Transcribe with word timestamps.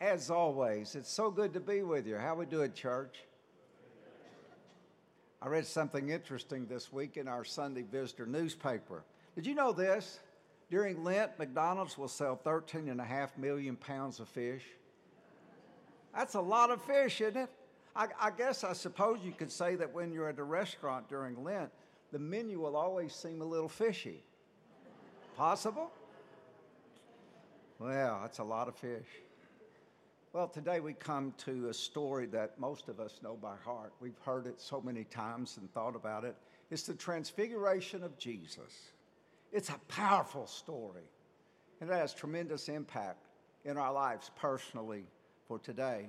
As 0.00 0.30
always, 0.30 0.94
it's 0.94 1.10
so 1.10 1.30
good 1.30 1.54
to 1.54 1.60
be 1.60 1.82
with 1.82 2.06
you. 2.06 2.16
How 2.16 2.34
we 2.34 2.44
do 2.44 2.58
doing, 2.58 2.72
church? 2.74 3.16
I 5.40 5.48
read 5.48 5.66
something 5.66 6.10
interesting 6.10 6.66
this 6.66 6.92
week 6.92 7.16
in 7.16 7.28
our 7.28 7.44
Sunday 7.44 7.82
Visitor 7.82 8.26
newspaper. 8.26 9.04
Did 9.34 9.46
you 9.46 9.54
know 9.54 9.72
this? 9.72 10.20
During 10.70 11.02
Lent, 11.02 11.38
McDonald's 11.38 11.96
will 11.96 12.08
sell 12.08 12.36
13 12.36 12.88
and 12.88 13.00
a 13.00 13.04
half 13.04 13.38
million 13.38 13.76
pounds 13.76 14.20
of 14.20 14.28
fish. 14.28 14.64
That's 16.14 16.34
a 16.34 16.40
lot 16.40 16.70
of 16.70 16.82
fish, 16.82 17.20
isn't 17.22 17.36
it? 17.36 17.50
I, 17.94 18.08
I 18.20 18.30
guess 18.30 18.64
I 18.64 18.74
suppose 18.74 19.20
you 19.24 19.32
could 19.32 19.52
say 19.52 19.76
that 19.76 19.94
when 19.94 20.12
you're 20.12 20.28
at 20.28 20.38
a 20.38 20.44
restaurant 20.44 21.08
during 21.08 21.42
Lent, 21.42 21.70
the 22.12 22.18
menu 22.18 22.60
will 22.60 22.76
always 22.76 23.14
seem 23.14 23.40
a 23.40 23.44
little 23.44 23.68
fishy. 23.68 24.22
Possible? 25.38 25.90
Well, 27.78 28.18
that's 28.22 28.38
a 28.38 28.44
lot 28.44 28.68
of 28.68 28.74
fish. 28.76 29.06
Well, 30.36 30.48
today 30.48 30.80
we 30.80 30.92
come 30.92 31.32
to 31.46 31.70
a 31.70 31.72
story 31.72 32.26
that 32.26 32.60
most 32.60 32.90
of 32.90 33.00
us 33.00 33.20
know 33.22 33.38
by 33.40 33.54
heart. 33.64 33.94
We've 34.02 34.18
heard 34.22 34.46
it 34.46 34.60
so 34.60 34.82
many 34.82 35.04
times 35.04 35.56
and 35.56 35.72
thought 35.72 35.96
about 35.96 36.24
it. 36.24 36.36
It's 36.70 36.82
the 36.82 36.92
transfiguration 36.92 38.04
of 38.04 38.18
Jesus. 38.18 38.90
It's 39.50 39.70
a 39.70 39.80
powerful 39.88 40.46
story, 40.46 41.04
and 41.80 41.88
it 41.88 41.94
has 41.94 42.12
tremendous 42.12 42.68
impact 42.68 43.28
in 43.64 43.78
our 43.78 43.90
lives 43.94 44.30
personally 44.36 45.04
for 45.48 45.58
today. 45.58 46.06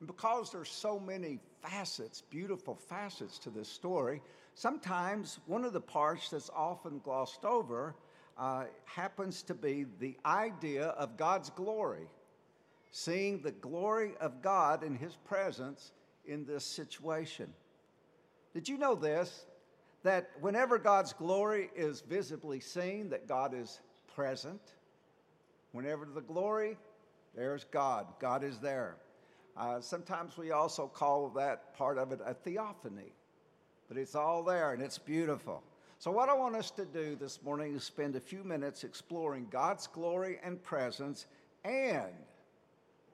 And 0.00 0.06
because 0.06 0.50
there's 0.50 0.70
so 0.70 0.98
many 0.98 1.38
facets, 1.60 2.22
beautiful 2.22 2.74
facets 2.74 3.38
to 3.40 3.50
this 3.50 3.68
story, 3.68 4.22
sometimes 4.54 5.40
one 5.44 5.66
of 5.66 5.74
the 5.74 5.80
parts 5.82 6.30
that's 6.30 6.48
often 6.56 7.00
glossed 7.00 7.44
over 7.44 7.96
uh, 8.38 8.64
happens 8.86 9.42
to 9.42 9.52
be 9.52 9.84
the 9.98 10.16
idea 10.24 10.86
of 10.86 11.18
God's 11.18 11.50
glory 11.50 12.08
seeing 12.92 13.40
the 13.40 13.50
glory 13.50 14.12
of 14.20 14.42
God 14.42 14.84
in 14.84 14.94
his 14.94 15.16
presence 15.24 15.92
in 16.26 16.44
this 16.44 16.64
situation. 16.64 17.52
Did 18.54 18.68
you 18.68 18.78
know 18.78 18.94
this? 18.94 19.46
That 20.04 20.30
whenever 20.40 20.78
God's 20.78 21.12
glory 21.12 21.70
is 21.74 22.02
visibly 22.02 22.60
seen, 22.60 23.08
that 23.10 23.26
God 23.26 23.54
is 23.54 23.80
present. 24.14 24.60
Whenever 25.72 26.04
the 26.04 26.20
glory, 26.20 26.76
there's 27.34 27.64
God. 27.64 28.06
God 28.20 28.44
is 28.44 28.58
there. 28.58 28.96
Uh, 29.56 29.80
sometimes 29.80 30.36
we 30.36 30.50
also 30.50 30.86
call 30.86 31.30
that 31.30 31.74
part 31.74 31.98
of 31.98 32.12
it 32.12 32.20
a 32.24 32.34
theophany, 32.34 33.12
but 33.88 33.96
it's 33.96 34.14
all 34.14 34.42
there 34.42 34.72
and 34.72 34.82
it's 34.82 34.98
beautiful. 34.98 35.62
So, 35.98 36.10
what 36.10 36.28
I 36.28 36.34
want 36.34 36.56
us 36.56 36.70
to 36.72 36.84
do 36.84 37.16
this 37.16 37.42
morning 37.42 37.74
is 37.76 37.84
spend 37.84 38.16
a 38.16 38.20
few 38.20 38.42
minutes 38.42 38.82
exploring 38.82 39.46
God's 39.50 39.86
glory 39.86 40.40
and 40.42 40.62
presence 40.62 41.26
and 41.64 42.12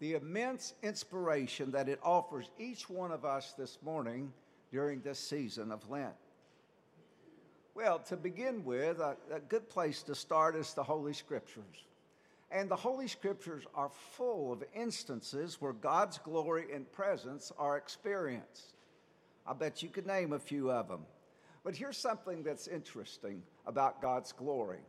the 0.01 0.15
immense 0.15 0.75
inspiration 0.83 1.71
that 1.73 1.89
it 1.89 1.99
offers 2.03 2.51
each 2.59 2.89
one 2.89 3.11
of 3.11 3.25
us 3.25 3.55
this 3.59 3.79
morning 3.83 4.33
during 4.71 5.01
this 5.01 5.19
season 5.19 5.73
of 5.73 5.89
Lent. 5.91 6.15
Well, 7.75 8.01
to 8.01 8.17
begin 8.17 8.65
with, 8.65 8.99
a, 8.99 9.17
a, 9.33 9.41
good 9.41 9.69
place 9.69 10.03
to 10.05 10.15
start 10.15 10.57
is 10.57 10.75
the 10.75 10.83
Holy 10.83 11.13
Scriptures. 11.13 11.87
And 12.51 12.69
the 12.69 12.77
Holy 12.77 13.07
Scriptures 13.07 13.65
are 13.75 13.91
full 14.17 14.53
of 14.53 14.65
instances 14.75 15.61
where 15.61 15.73
God's 15.73 16.19
glory 16.19 16.67
and 16.75 16.91
presence 16.91 17.53
are 17.59 17.77
experienced. 17.77 18.75
I 19.47 19.53
bet 19.53 19.83
you 19.83 19.91
could 19.91 20.07
name 20.07 20.33
a 20.33 20.39
few 20.39 20.71
of 20.71 20.89
them. 20.89 21.03
But 21.63 21.77
here's 21.77 21.99
something 21.99 22.43
that's 22.43 22.67
interesting 22.67 23.43
about 23.67 24.03
God's 24.03 24.33
glory 24.33 24.81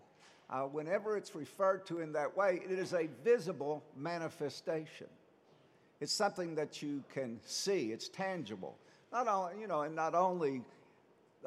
uh, 0.49 0.61
whenever 0.63 1.15
it's 1.15 1.35
referred 1.35 1.85
to 1.87 1.99
in 1.99 2.13
that 2.13 2.35
way, 2.35 2.61
it 2.63 2.71
is 2.71 2.93
a 2.93 3.07
visible 3.23 3.83
manifestation. 3.95 5.07
It's 6.01 6.13
something 6.13 6.55
that 6.55 6.81
you 6.81 7.03
can 7.13 7.39
see, 7.45 7.91
it's 7.91 8.07
tangible. 8.07 8.75
Not 9.11 9.27
only, 9.27 9.59
you 9.61 9.67
know, 9.67 9.81
and 9.81 9.95
not 9.95 10.15
only 10.15 10.61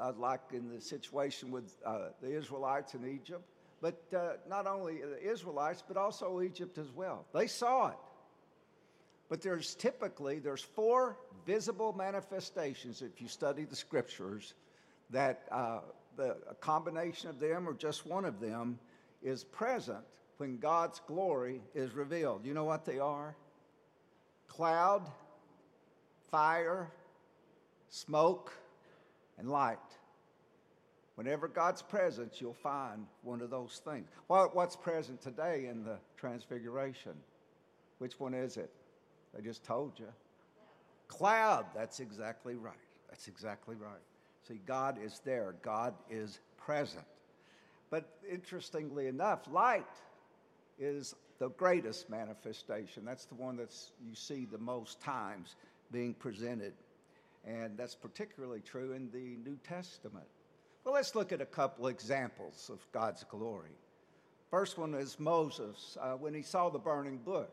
uh, 0.00 0.12
like 0.18 0.40
in 0.52 0.68
the 0.68 0.80
situation 0.80 1.50
with 1.50 1.74
uh, 1.84 2.08
the 2.20 2.36
Israelites 2.36 2.94
in 2.94 3.08
Egypt, 3.08 3.42
but 3.80 4.00
uh, 4.16 4.34
not 4.48 4.66
only 4.66 5.00
the 5.00 5.30
Israelites, 5.30 5.82
but 5.86 5.96
also 5.96 6.40
Egypt 6.40 6.78
as 6.78 6.90
well. 6.94 7.24
They 7.34 7.46
saw 7.46 7.88
it. 7.88 7.96
But 9.28 9.40
there's 9.40 9.74
typically, 9.74 10.38
there's 10.38 10.62
four 10.62 11.16
visible 11.46 11.92
manifestations 11.92 13.02
if 13.02 13.20
you 13.20 13.26
study 13.26 13.64
the 13.64 13.74
scriptures 13.74 14.54
that 15.10 15.44
uh, 15.50 15.80
the, 16.16 16.36
a 16.48 16.54
combination 16.54 17.30
of 17.30 17.40
them 17.40 17.69
or 17.69 17.74
just 17.74 18.06
one 18.06 18.24
of 18.24 18.40
them 18.40 18.78
is 19.22 19.44
present 19.44 20.04
when 20.38 20.58
God's 20.58 21.00
glory 21.06 21.60
is 21.74 21.92
revealed. 21.92 22.44
You 22.44 22.54
know 22.54 22.64
what 22.64 22.84
they 22.84 22.98
are? 22.98 23.36
Cloud, 24.48 25.08
fire, 26.30 26.90
smoke, 27.88 28.52
and 29.38 29.50
light. 29.50 29.78
Whenever 31.14 31.46
God's 31.46 31.82
presence, 31.82 32.40
you'll 32.40 32.54
find 32.54 33.06
one 33.22 33.40
of 33.42 33.50
those 33.50 33.80
things. 33.84 34.08
what's 34.26 34.76
present 34.76 35.20
today 35.20 35.66
in 35.70 35.84
the 35.84 35.98
Transfiguration? 36.16 37.12
Which 37.98 38.18
one 38.18 38.34
is 38.34 38.56
it? 38.56 38.70
They 39.34 39.42
just 39.42 39.62
told 39.62 39.98
you. 39.98 40.08
Cloud. 41.08 41.66
That's 41.74 42.00
exactly 42.00 42.54
right. 42.54 42.74
That's 43.08 43.28
exactly 43.28 43.76
right. 43.76 44.00
See, 44.48 44.60
God 44.66 44.98
is 45.02 45.20
there, 45.24 45.54
God 45.62 45.94
is 46.10 46.40
present. 46.56 47.04
But 47.92 48.08
interestingly 48.26 49.08
enough, 49.08 49.41
light 49.53 49.84
is 50.78 51.14
the 51.38 51.50
greatest 51.50 52.08
manifestation. 52.08 53.04
That's 53.04 53.26
the 53.26 53.34
one 53.34 53.54
that 53.58 53.76
you 54.03 54.14
see 54.14 54.47
the 54.50 54.56
most 54.56 54.98
times 55.03 55.56
being 55.92 56.14
presented. 56.14 56.72
And 57.47 57.76
that's 57.76 57.94
particularly 57.94 58.60
true 58.60 58.92
in 58.92 59.10
the 59.10 59.36
New 59.47 59.58
Testament. 59.62 60.25
Well, 60.84 60.94
let's 60.94 61.14
look 61.14 61.32
at 61.32 61.42
a 61.42 61.47
couple 61.47 61.88
examples 61.88 62.70
of 62.72 62.81
God's 62.92 63.25
glory. 63.25 63.76
First 64.50 64.78
one 64.78 64.94
is 64.94 65.20
Moses 65.20 65.98
uh, 66.00 66.12
when 66.12 66.32
he 66.32 66.41
saw 66.41 66.70
the 66.70 66.78
burning 66.78 67.19
bush. 67.19 67.44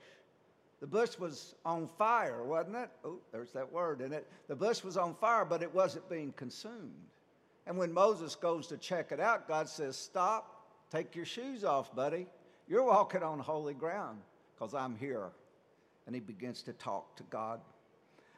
The 0.80 0.88
bush 0.88 1.20
was 1.20 1.56
on 1.66 1.90
fire, 1.98 2.46
wasn't 2.46 2.78
it? 2.78 2.90
Oh, 3.04 3.20
there's 3.34 3.52
that 3.52 3.70
word 3.70 4.00
in 4.00 4.14
it. 4.14 4.26
The 4.48 4.56
bush 4.56 4.86
was 4.86 4.96
on 4.96 5.16
fire, 5.16 5.44
but 5.44 5.62
it 5.62 5.76
wasn't 5.76 6.10
being 6.10 6.32
consumed. 6.38 7.10
And 7.70 7.78
when 7.78 7.94
Moses 7.94 8.34
goes 8.34 8.66
to 8.68 8.78
check 8.78 9.12
it 9.12 9.20
out, 9.20 9.48
God 9.48 9.70
says, 9.70 9.96
Stop, 9.96 10.66
take 10.92 11.16
your 11.16 11.24
shoes 11.24 11.64
off, 11.64 11.96
buddy. 11.96 12.26
You're 12.68 12.84
walking 12.84 13.22
on 13.22 13.38
holy 13.38 13.76
ground 13.76 14.18
because 14.56 14.74
I'm 14.74 14.96
here. 14.96 15.30
And 16.08 16.16
he 16.16 16.20
begins 16.20 16.64
to 16.64 16.74
talk 16.74 17.16
to 17.18 17.24
God. 17.30 17.62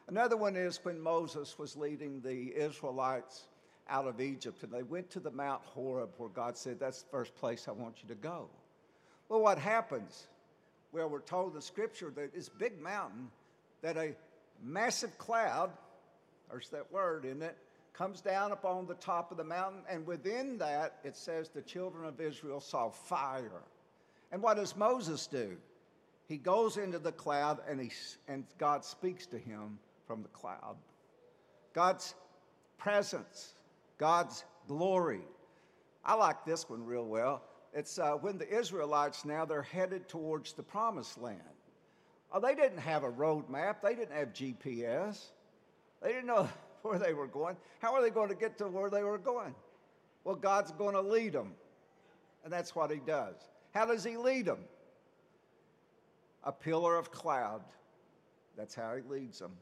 Another 0.06 0.36
one 0.36 0.54
is 0.54 0.80
when 0.82 1.00
Moses 1.00 1.58
was 1.58 1.76
leading 1.76 2.20
the 2.20 2.54
Israelites 2.54 3.44
out 3.88 4.06
of 4.06 4.20
Egypt 4.20 4.62
and 4.64 4.72
they 4.72 4.82
went 4.82 5.08
to 5.10 5.20
the 5.20 5.30
Mount 5.30 5.62
Horeb 5.64 6.10
where 6.18 6.28
God 6.28 6.58
said, 6.58 6.78
That's 6.78 7.00
the 7.02 7.08
first 7.08 7.34
place 7.34 7.68
I 7.68 7.72
want 7.72 8.02
you 8.02 8.08
to 8.10 8.20
go. 8.20 8.50
Well, 9.30 9.40
what 9.40 9.56
happens? 9.56 10.26
Well, 10.92 11.08
we're 11.08 11.20
told 11.20 11.54
in 11.54 11.62
scripture 11.62 12.12
that 12.16 12.34
this 12.34 12.50
big 12.50 12.78
mountain, 12.82 13.30
that 13.80 13.96
a 13.96 14.14
massive 14.62 15.16
cloud, 15.16 15.70
there's 16.50 16.68
that 16.68 16.92
word 16.92 17.24
in 17.24 17.40
it, 17.40 17.56
comes 17.92 18.20
down 18.20 18.52
upon 18.52 18.86
the 18.86 18.94
top 18.94 19.30
of 19.30 19.36
the 19.36 19.44
mountain, 19.44 19.82
and 19.88 20.06
within 20.06 20.58
that 20.58 20.98
it 21.04 21.16
says 21.16 21.48
the 21.48 21.62
children 21.62 22.06
of 22.06 22.20
Israel 22.20 22.60
saw 22.60 22.88
fire. 22.88 23.62
And 24.30 24.42
what 24.42 24.56
does 24.56 24.76
Moses 24.76 25.26
do? 25.26 25.56
He 26.26 26.38
goes 26.38 26.78
into 26.78 26.98
the 26.98 27.12
cloud 27.12 27.58
and, 27.68 27.80
he, 27.80 27.90
and 28.28 28.44
God 28.58 28.84
speaks 28.84 29.26
to 29.26 29.38
him 29.38 29.78
from 30.06 30.22
the 30.22 30.28
cloud. 30.28 30.76
God's 31.74 32.14
presence, 32.78 33.54
God's 33.98 34.44
glory. 34.66 35.20
I 36.04 36.14
like 36.14 36.44
this 36.46 36.68
one 36.70 36.84
real 36.84 37.04
well. 37.04 37.42
It's 37.74 37.98
uh, 37.98 38.12
when 38.12 38.38
the 38.38 38.48
Israelites 38.48 39.24
now 39.24 39.44
they're 39.44 39.62
headed 39.62 40.08
towards 40.08 40.52
the 40.52 40.62
promised 40.62 41.20
land. 41.20 41.40
Oh, 42.32 42.40
they 42.40 42.54
didn't 42.54 42.78
have 42.78 43.04
a 43.04 43.10
road 43.10 43.48
map. 43.50 43.82
They 43.82 43.94
didn't 43.94 44.16
have 44.16 44.32
GPS. 44.32 45.26
They 46.02 46.08
didn't 46.08 46.26
know 46.26 46.48
where 46.82 46.98
they 46.98 47.14
were 47.14 47.26
going. 47.26 47.56
How 47.80 47.94
are 47.94 48.02
they 48.02 48.10
going 48.10 48.28
to 48.28 48.34
get 48.34 48.58
to 48.58 48.68
where 48.68 48.90
they 48.90 49.02
were 49.02 49.18
going? 49.18 49.54
Well, 50.24 50.36
God's 50.36 50.72
going 50.72 50.94
to 50.94 51.00
lead 51.00 51.32
them. 51.32 51.52
And 52.44 52.52
that's 52.52 52.74
what 52.74 52.90
He 52.90 52.98
does. 52.98 53.36
How 53.74 53.86
does 53.86 54.04
He 54.04 54.16
lead 54.16 54.46
them? 54.46 54.60
A 56.44 56.52
pillar 56.52 56.96
of 56.96 57.10
cloud. 57.10 57.62
That's 58.56 58.74
how 58.74 58.94
He 58.94 59.02
leads 59.08 59.38
them. 59.38 59.52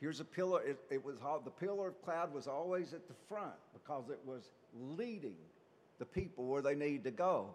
Here's 0.00 0.18
a 0.18 0.24
pillar. 0.24 0.62
It, 0.62 0.78
it 0.90 1.04
was 1.04 1.16
how 1.22 1.40
the 1.44 1.50
pillar 1.50 1.88
of 1.88 2.02
cloud 2.02 2.34
was 2.34 2.48
always 2.48 2.92
at 2.92 3.06
the 3.06 3.14
front 3.28 3.54
because 3.72 4.10
it 4.10 4.18
was 4.26 4.50
leading 4.96 5.36
the 5.98 6.04
people 6.04 6.46
where 6.46 6.62
they 6.62 6.74
need 6.74 7.04
to 7.04 7.12
go. 7.12 7.54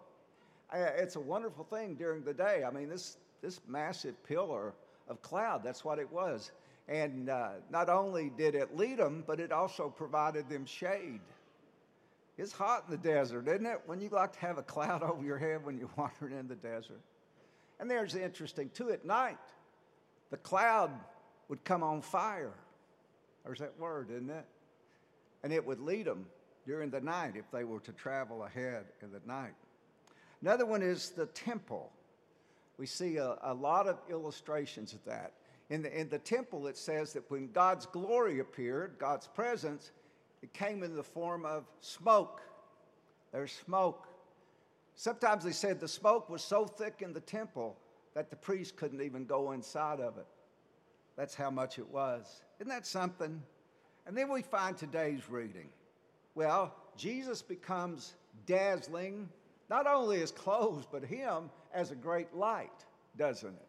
It's 0.72 1.16
a 1.16 1.20
wonderful 1.20 1.64
thing 1.64 1.94
during 1.94 2.24
the 2.24 2.32
day. 2.32 2.62
I 2.66 2.70
mean, 2.70 2.88
this 2.88 3.18
this 3.42 3.60
massive 3.68 4.22
pillar 4.24 4.74
of 5.08 5.22
cloud. 5.22 5.62
That's 5.62 5.84
what 5.84 5.98
it 5.98 6.10
was. 6.10 6.50
And 6.88 7.28
uh, 7.28 7.50
not 7.70 7.90
only 7.90 8.30
did 8.30 8.54
it 8.54 8.76
lead 8.76 8.98
them, 8.98 9.22
but 9.26 9.40
it 9.40 9.52
also 9.52 9.90
provided 9.90 10.48
them 10.48 10.64
shade. 10.64 11.20
It's 12.38 12.52
hot 12.52 12.84
in 12.86 12.92
the 12.92 12.96
desert, 12.96 13.48
isn't 13.48 13.66
it? 13.66 13.80
When 13.86 14.00
you 14.00 14.08
like 14.08 14.32
to 14.32 14.38
have 14.38 14.58
a 14.58 14.62
cloud 14.62 15.02
over 15.02 15.22
your 15.22 15.38
head 15.38 15.64
when 15.64 15.76
you're 15.76 15.90
wandering 15.96 16.38
in 16.38 16.48
the 16.48 16.56
desert. 16.56 17.00
And 17.80 17.90
there's 17.90 18.12
the 18.12 18.24
interesting 18.24 18.70
too, 18.70 18.90
at 18.90 19.04
night, 19.04 19.38
the 20.30 20.36
cloud 20.38 20.90
would 21.48 21.62
come 21.64 21.82
on 21.82 22.00
fire. 22.00 22.54
There's 23.44 23.58
that 23.58 23.78
word, 23.78 24.10
isn't 24.10 24.30
it? 24.30 24.44
And 25.42 25.52
it 25.52 25.64
would 25.64 25.80
lead 25.80 26.06
them 26.06 26.26
during 26.66 26.90
the 26.90 27.00
night 27.00 27.34
if 27.36 27.50
they 27.50 27.64
were 27.64 27.80
to 27.80 27.92
travel 27.92 28.44
ahead 28.44 28.84
in 29.02 29.12
the 29.12 29.20
night. 29.26 29.54
Another 30.42 30.66
one 30.66 30.82
is 30.82 31.10
the 31.10 31.26
temple. 31.26 31.90
We 32.76 32.86
see 32.86 33.16
a, 33.16 33.36
a 33.42 33.54
lot 33.54 33.88
of 33.88 33.98
illustrations 34.10 34.92
of 34.92 35.04
that. 35.04 35.32
In 35.70 35.82
the, 35.82 36.00
in 36.00 36.08
the 36.08 36.18
temple, 36.18 36.66
it 36.66 36.76
says 36.76 37.12
that 37.12 37.30
when 37.30 37.50
God's 37.52 37.86
glory 37.86 38.40
appeared, 38.40 38.96
God's 38.98 39.26
presence, 39.26 39.90
it 40.42 40.52
came 40.54 40.82
in 40.82 40.94
the 40.94 41.02
form 41.02 41.44
of 41.44 41.64
smoke. 41.80 42.40
There's 43.32 43.52
smoke. 43.52 44.06
Sometimes 44.94 45.44
they 45.44 45.52
said 45.52 45.78
the 45.78 45.88
smoke 45.88 46.30
was 46.30 46.42
so 46.42 46.64
thick 46.64 47.02
in 47.02 47.12
the 47.12 47.20
temple 47.20 47.76
that 48.14 48.30
the 48.30 48.36
priest 48.36 48.76
couldn't 48.76 49.02
even 49.02 49.26
go 49.26 49.52
inside 49.52 50.00
of 50.00 50.16
it. 50.16 50.26
That's 51.16 51.34
how 51.34 51.50
much 51.50 51.78
it 51.78 51.88
was. 51.88 52.42
Isn't 52.58 52.70
that 52.70 52.86
something? 52.86 53.42
And 54.06 54.16
then 54.16 54.32
we 54.32 54.40
find 54.40 54.76
today's 54.76 55.28
reading. 55.28 55.68
Well, 56.34 56.74
Jesus 56.96 57.42
becomes 57.42 58.14
dazzling, 58.46 59.28
not 59.68 59.86
only 59.86 60.20
his 60.20 60.30
clothes, 60.30 60.86
but 60.90 61.04
him 61.04 61.50
as 61.74 61.90
a 61.90 61.96
great 61.96 62.34
light, 62.34 62.84
doesn't 63.16 63.54
it? 63.54 63.68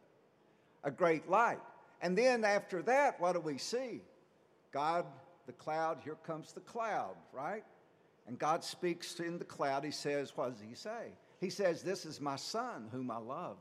A 0.84 0.92
great 0.92 1.30
light. 1.30 1.60
And 2.02 2.18
then 2.18 2.44
after 2.44 2.82
that, 2.84 3.20
what 3.20 3.34
do 3.34 3.40
we 3.40 3.58
see? 3.58 4.02
God, 4.72 5.06
the 5.48 5.54
cloud, 5.54 6.00
here 6.04 6.18
comes 6.24 6.54
the 6.54 6.62
cloud, 6.62 7.16
right? 7.34 7.64
And 8.28 8.38
God 8.38 8.64
speaks 8.64 9.20
in 9.20 9.40
the 9.40 9.46
cloud. 9.46 9.84
He 9.84 9.92
says, 9.92 10.32
What 10.36 10.54
does 10.54 10.64
he 10.68 10.76
say? 10.76 11.08
He 11.40 11.50
says, 11.50 11.82
This 11.82 12.06
is 12.06 12.22
my 12.22 12.36
son 12.36 12.88
whom 12.92 13.10
I 13.10 13.18
love. 13.18 13.58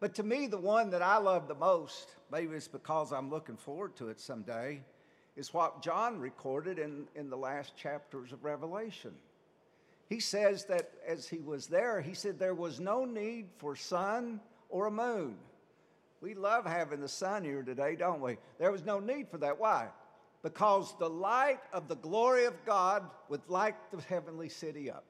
But 0.00 0.14
to 0.16 0.22
me, 0.22 0.46
the 0.46 0.58
one 0.58 0.90
that 0.90 1.02
I 1.02 1.18
love 1.18 1.48
the 1.48 1.54
most, 1.54 2.16
maybe 2.30 2.56
it's 2.56 2.68
because 2.68 3.12
I'm 3.12 3.30
looking 3.30 3.56
forward 3.56 3.94
to 3.96 4.08
it 4.08 4.20
someday, 4.20 4.82
is 5.36 5.54
what 5.54 5.82
John 5.82 6.18
recorded 6.18 6.78
in, 6.78 7.06
in 7.14 7.30
the 7.30 7.36
last 7.36 7.76
chapters 7.76 8.32
of 8.32 8.44
Revelation. 8.44 9.12
He 10.08 10.20
says 10.20 10.64
that 10.66 10.90
as 11.06 11.28
he 11.28 11.38
was 11.38 11.66
there, 11.66 12.00
he 12.00 12.14
said 12.14 12.38
there 12.38 12.54
was 12.54 12.80
no 12.80 13.04
need 13.04 13.46
for 13.56 13.74
sun 13.74 14.40
or 14.68 14.86
a 14.86 14.90
moon. 14.90 15.36
We 16.22 16.34
love 16.34 16.64
having 16.64 17.00
the 17.00 17.08
sun 17.08 17.42
here 17.42 17.64
today, 17.64 17.96
don't 17.96 18.20
we? 18.20 18.38
There 18.60 18.70
was 18.70 18.84
no 18.84 19.00
need 19.00 19.28
for 19.28 19.38
that. 19.38 19.58
Why? 19.58 19.88
Because 20.44 20.94
the 20.98 21.10
light 21.10 21.58
of 21.72 21.88
the 21.88 21.96
glory 21.96 22.44
of 22.44 22.54
God 22.64 23.02
would 23.28 23.42
light 23.48 23.74
the 23.90 24.00
heavenly 24.02 24.48
city 24.48 24.88
up. 24.88 25.04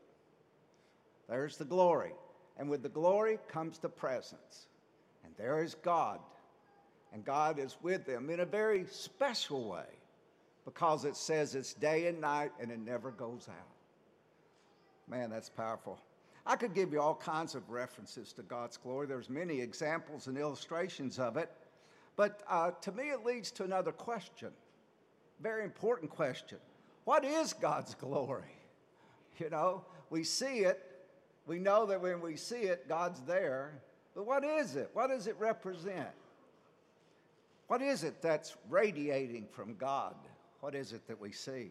There's 1.29 1.59
the 1.59 1.67
glory. 1.67 2.13
And 2.57 2.71
with 2.71 2.83
the 2.83 2.89
glory 2.89 3.39
comes 3.47 3.79
the 3.79 3.91
presence. 3.91 4.69
And 5.23 5.35
there 5.37 5.63
is 5.63 5.75
God. 5.75 6.19
And 7.13 7.25
God 7.27 7.59
is 7.59 7.77
with 7.83 8.07
them 8.07 8.31
in 8.31 8.41
a 8.41 8.47
very 8.47 8.87
special 8.91 9.69
way 9.69 9.85
because 10.65 11.05
it 11.05 11.17
says 11.17 11.55
it's 11.55 11.75
day 11.75 12.07
and 12.07 12.23
night 12.23 12.53
and 12.59 12.71
it 12.71 12.79
never 12.79 13.11
goes 13.11 13.49
out. 13.51 15.09
Man, 15.09 15.29
that's 15.29 15.51
powerful. 15.51 15.99
I 16.45 16.57
could 16.57 16.75
give 16.75 16.93
you 16.93 17.01
all 17.01 17.15
kinds 17.15 17.55
of 17.55 17.71
references 17.71 18.33
to 18.35 18.43
God's 18.43 18.77
glory. 18.77 19.07
There's 19.07 19.31
many 19.31 19.61
examples 19.61 20.27
and 20.27 20.37
illustrations 20.37 21.19
of 21.19 21.37
it. 21.37 21.51
But 22.17 22.43
uh, 22.49 22.73
to 22.83 22.93
me, 22.93 23.11
it 23.11 23.25
leads 23.25 23.51
to 23.53 23.65
another 23.65 23.93
question. 23.93 24.51
Very 25.41 25.65
important 25.65 26.11
question. 26.11 26.59
What 27.05 27.25
is 27.25 27.53
God's 27.53 27.95
glory? 27.95 28.45
You 29.39 29.49
know, 29.49 29.83
we 30.11 30.25
see 30.25 30.59
it. 30.59 30.79
We 31.47 31.59
know 31.59 31.87
that 31.87 32.01
when 32.03 32.21
we 32.21 32.37
see 32.37 32.65
it, 32.65 32.87
God's 32.87 33.19
there. 33.23 33.81
But 34.15 34.27
what 34.27 34.45
is 34.45 34.77
it? 34.77 34.91
What 34.93 35.09
does 35.09 35.27
it 35.27 35.35
represent? 35.39 36.11
What 37.67 37.81
is 37.81 38.05
it 38.05 38.21
that's 38.21 38.55
radiating 38.69 39.47
from 39.51 39.75
God? 39.77 40.15
What 40.61 40.75
is 40.75 40.93
it 40.93 41.09
that 41.09 41.19
we 41.19 41.33
see? 41.33 41.71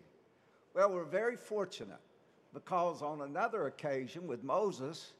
Well, 0.74 0.92
we're 0.92 1.06
very 1.06 1.36
fortunate 1.36 2.00
because 2.54 3.02
on 3.02 3.22
another 3.22 3.68
occasion 3.68 4.28
with 4.28 4.44
Moses, 4.44 5.14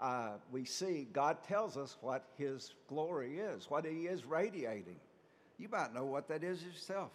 uh, 0.00 0.32
we 0.50 0.64
see 0.64 1.08
God 1.12 1.38
tells 1.44 1.76
us 1.76 1.96
what 2.00 2.24
his 2.36 2.74
glory 2.88 3.38
is, 3.38 3.68
what 3.68 3.84
he 3.84 4.06
is 4.06 4.24
radiating. 4.24 4.96
You 5.58 5.68
might 5.68 5.92
know 5.92 6.04
what 6.04 6.28
that 6.28 6.44
is 6.44 6.62
yourself. 6.62 7.10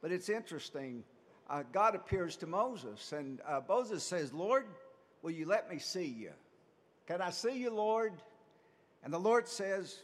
But 0.00 0.12
it's 0.12 0.28
interesting. 0.28 1.04
Uh, 1.48 1.64
God 1.72 1.94
appears 1.94 2.36
to 2.36 2.46
Moses, 2.46 3.12
and 3.12 3.40
uh, 3.46 3.60
Moses 3.68 4.04
says, 4.04 4.32
Lord, 4.32 4.66
will 5.22 5.32
you 5.32 5.46
let 5.46 5.68
me 5.68 5.78
see 5.78 6.06
you? 6.06 6.30
Can 7.06 7.20
I 7.20 7.30
see 7.30 7.58
you, 7.58 7.70
Lord? 7.70 8.12
And 9.02 9.12
the 9.12 9.18
Lord 9.18 9.48
says, 9.48 9.98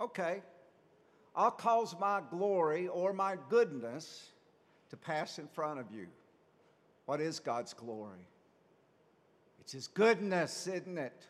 Okay, 0.00 0.42
I'll 1.36 1.50
cause 1.50 1.94
my 2.00 2.20
glory 2.30 2.88
or 2.88 3.12
my 3.12 3.36
goodness 3.48 4.32
to 4.90 4.96
pass 4.96 5.38
in 5.38 5.46
front 5.48 5.78
of 5.78 5.86
you. 5.92 6.08
What 7.06 7.20
is 7.20 7.40
God's 7.40 7.74
glory? 7.74 8.28
It's 9.60 9.72
His 9.72 9.88
goodness, 9.88 10.66
isn't 10.66 10.98
it? 10.98 11.26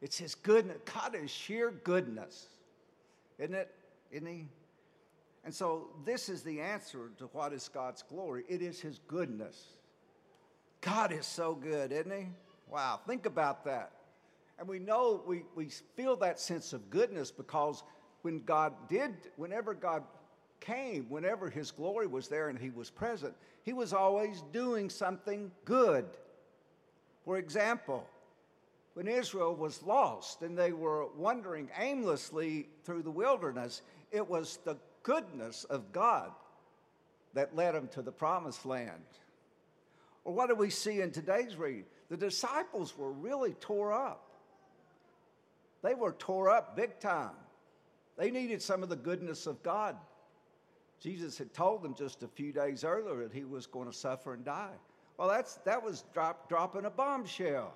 It's 0.00 0.18
His 0.18 0.34
goodness. 0.34 0.78
God 0.84 1.14
is 1.14 1.30
sheer 1.30 1.70
goodness, 1.70 2.48
isn't 3.38 3.54
it? 3.54 3.74
Isn't 4.10 4.26
He? 4.26 4.46
And 5.44 5.54
so, 5.54 5.88
this 6.04 6.28
is 6.28 6.42
the 6.42 6.60
answer 6.60 7.10
to 7.18 7.26
what 7.32 7.52
is 7.52 7.68
God's 7.68 8.02
glory 8.02 8.44
it 8.48 8.62
is 8.62 8.80
His 8.80 9.00
goodness. 9.06 9.74
God 10.80 11.12
is 11.12 11.26
so 11.26 11.54
good, 11.54 11.92
isn't 11.92 12.10
He? 12.10 12.28
Wow, 12.70 13.00
think 13.06 13.26
about 13.26 13.64
that. 13.64 13.92
And 14.58 14.68
we 14.68 14.78
know, 14.78 15.22
we, 15.26 15.44
we 15.54 15.68
feel 15.96 16.16
that 16.16 16.40
sense 16.40 16.72
of 16.72 16.90
goodness 16.90 17.30
because 17.30 17.84
when 18.22 18.42
God 18.44 18.74
did, 18.88 19.14
whenever 19.36 19.72
God 19.74 20.02
came, 20.60 21.06
whenever 21.08 21.48
His 21.48 21.70
glory 21.70 22.06
was 22.06 22.28
there 22.28 22.48
and 22.48 22.58
He 22.58 22.70
was 22.70 22.90
present, 22.90 23.34
He 23.64 23.72
was 23.72 23.92
always 23.92 24.42
doing 24.52 24.90
something 24.90 25.50
good. 25.64 26.06
For 27.24 27.38
example, 27.38 28.06
when 28.94 29.06
Israel 29.06 29.54
was 29.54 29.82
lost 29.82 30.42
and 30.42 30.58
they 30.58 30.72
were 30.72 31.06
wandering 31.16 31.68
aimlessly 31.78 32.68
through 32.84 33.02
the 33.02 33.10
wilderness, 33.10 33.82
it 34.10 34.28
was 34.28 34.58
the 34.64 34.76
goodness 35.02 35.64
of 35.64 35.92
God 35.92 36.32
that 37.34 37.54
led 37.54 37.74
them 37.74 37.88
to 37.92 38.02
the 38.02 38.10
promised 38.10 38.66
land. 38.66 39.04
Or 40.24 40.32
what 40.34 40.48
do 40.48 40.54
we 40.54 40.70
see 40.70 41.00
in 41.00 41.10
today's 41.10 41.56
reading? 41.56 41.84
The 42.08 42.16
disciples 42.16 42.96
were 42.96 43.12
really 43.12 43.52
tore 43.54 43.92
up. 43.92 44.24
They 45.82 45.94
were 45.94 46.12
tore 46.12 46.50
up 46.50 46.74
big 46.74 46.98
time. 46.98 47.36
They 48.16 48.30
needed 48.30 48.60
some 48.60 48.82
of 48.82 48.88
the 48.88 48.96
goodness 48.96 49.46
of 49.46 49.62
God. 49.62 49.96
Jesus 51.00 51.38
had 51.38 51.54
told 51.54 51.82
them 51.82 51.94
just 51.94 52.22
a 52.22 52.28
few 52.28 52.52
days 52.52 52.84
earlier 52.84 53.22
that 53.22 53.32
he 53.32 53.44
was 53.44 53.66
going 53.66 53.86
to 53.86 53.96
suffer 53.96 54.34
and 54.34 54.44
die. 54.44 54.74
Well, 55.16 55.28
that's, 55.28 55.54
that 55.64 55.82
was 55.82 56.04
drop, 56.12 56.48
dropping 56.48 56.84
a 56.84 56.90
bombshell. 56.90 57.74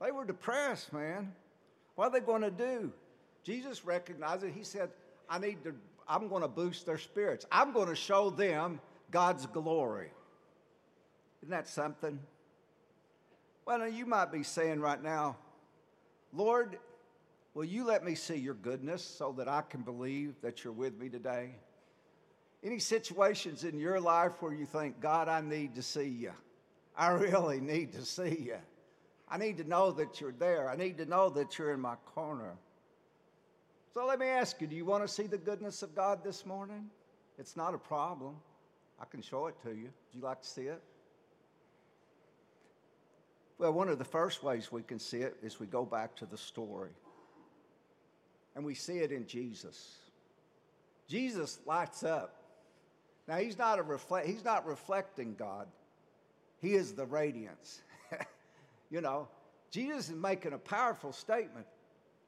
They 0.00 0.10
were 0.10 0.24
depressed, 0.24 0.92
man. 0.92 1.32
What 1.94 2.06
are 2.06 2.20
they 2.20 2.24
going 2.24 2.42
to 2.42 2.50
do? 2.50 2.92
Jesus 3.42 3.84
recognized 3.84 4.44
it. 4.44 4.52
He 4.54 4.64
said, 4.64 4.90
I 5.28 5.38
need 5.38 5.64
to, 5.64 5.74
I'm 6.06 6.28
going 6.28 6.42
to 6.42 6.48
boost 6.48 6.86
their 6.86 6.98
spirits. 6.98 7.46
I'm 7.50 7.72
going 7.72 7.88
to 7.88 7.96
show 7.96 8.30
them 8.30 8.80
God's 9.10 9.46
glory. 9.46 10.10
Isn't 11.42 11.50
that 11.50 11.68
something? 11.68 12.18
Well, 13.66 13.78
now 13.78 13.86
you 13.86 14.06
might 14.06 14.32
be 14.32 14.42
saying 14.42 14.80
right 14.80 15.02
now, 15.02 15.36
Lord, 16.32 16.78
will 17.54 17.64
you 17.64 17.84
let 17.84 18.04
me 18.04 18.14
see 18.14 18.36
your 18.36 18.54
goodness 18.54 19.02
so 19.02 19.32
that 19.38 19.48
I 19.48 19.62
can 19.62 19.82
believe 19.82 20.34
that 20.42 20.64
you're 20.64 20.72
with 20.72 20.98
me 20.98 21.08
today? 21.08 21.56
Any 22.62 22.78
situations 22.80 23.64
in 23.64 23.78
your 23.78 24.00
life 24.00 24.32
where 24.40 24.52
you 24.52 24.66
think, 24.66 25.00
God, 25.00 25.28
I 25.28 25.40
need 25.40 25.76
to 25.76 25.82
see 25.82 26.08
you? 26.08 26.32
I 26.96 27.10
really 27.10 27.60
need 27.60 27.92
to 27.92 28.04
see 28.04 28.36
you. 28.46 28.56
I 29.28 29.38
need 29.38 29.58
to 29.58 29.64
know 29.64 29.92
that 29.92 30.20
you're 30.20 30.32
there. 30.32 30.68
I 30.68 30.76
need 30.76 30.98
to 30.98 31.06
know 31.06 31.28
that 31.30 31.58
you're 31.58 31.72
in 31.72 31.80
my 31.80 31.94
corner. 32.14 32.54
So 33.94 34.06
let 34.06 34.18
me 34.18 34.26
ask 34.26 34.60
you 34.60 34.66
do 34.66 34.74
you 34.74 34.84
want 34.84 35.06
to 35.06 35.08
see 35.08 35.26
the 35.26 35.38
goodness 35.38 35.82
of 35.82 35.94
God 35.94 36.24
this 36.24 36.44
morning? 36.44 36.90
It's 37.38 37.56
not 37.56 37.74
a 37.74 37.78
problem. 37.78 38.36
I 39.00 39.04
can 39.04 39.22
show 39.22 39.46
it 39.46 39.54
to 39.62 39.70
you. 39.70 39.84
Would 39.84 40.14
you 40.14 40.22
like 40.22 40.42
to 40.42 40.48
see 40.48 40.62
it? 40.62 40.82
Well, 43.58 43.72
one 43.72 43.88
of 43.88 43.98
the 43.98 44.04
first 44.04 44.42
ways 44.42 44.72
we 44.72 44.82
can 44.82 44.98
see 44.98 45.18
it 45.18 45.36
is 45.42 45.60
we 45.60 45.66
go 45.66 45.84
back 45.84 46.16
to 46.16 46.26
the 46.26 46.38
story. 46.38 46.90
And 48.56 48.64
we 48.64 48.74
see 48.74 48.98
it 48.98 49.12
in 49.12 49.26
Jesus. 49.26 49.96
Jesus 51.08 51.58
lights 51.64 52.02
up 52.02 52.37
now 53.28 53.36
he's 53.36 53.58
not 53.58 53.78
a 53.78 53.82
reflect 53.82 54.26
he's 54.26 54.44
not 54.44 54.66
reflecting 54.66 55.34
God. 55.38 55.68
He 56.60 56.74
is 56.74 56.92
the 56.92 57.06
radiance. 57.06 57.82
you 58.90 59.00
know, 59.00 59.28
Jesus 59.70 60.08
is 60.08 60.16
making 60.16 60.54
a 60.54 60.58
powerful 60.58 61.12
statement. 61.12 61.66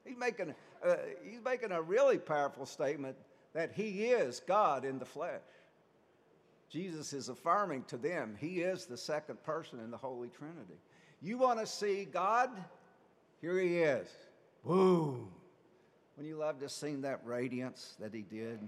He's 0.05 0.15
making 0.15 0.53
uh, 0.85 0.95
he's 1.23 1.43
making 1.43 1.71
a 1.71 1.81
really 1.81 2.19
powerful 2.19 2.65
statement 2.65 3.17
that 3.53 3.73
he 3.73 4.05
is 4.05 4.41
God 4.47 4.85
in 4.85 4.99
the 4.99 5.05
flesh. 5.05 5.41
Jesus 6.69 7.11
is 7.11 7.27
affirming 7.27 7.83
to 7.85 7.97
them 7.97 8.37
he 8.39 8.61
is 8.61 8.85
the 8.85 8.95
second 8.97 9.43
person 9.43 9.79
in 9.79 9.91
the 9.91 9.97
Holy 9.97 10.29
Trinity. 10.29 10.79
You 11.21 11.37
want 11.37 11.59
to 11.59 11.67
see 11.67 12.05
God? 12.05 12.49
Here 13.41 13.59
he 13.59 13.79
is. 13.79 14.07
Boom. 14.63 15.29
When 16.15 16.27
you 16.27 16.37
love 16.37 16.59
to 16.59 16.69
sing 16.69 17.01
that 17.01 17.21
radiance 17.25 17.95
that 17.99 18.13
he 18.13 18.21
did. 18.21 18.59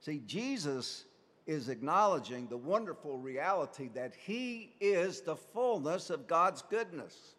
See, 0.00 0.22
Jesus 0.26 1.04
is 1.46 1.68
acknowledging 1.68 2.46
the 2.46 2.56
wonderful 2.56 3.18
reality 3.18 3.90
that 3.94 4.14
he 4.14 4.72
is 4.80 5.20
the 5.20 5.36
fullness 5.36 6.10
of 6.10 6.26
God's 6.26 6.62
goodness. 6.62 7.34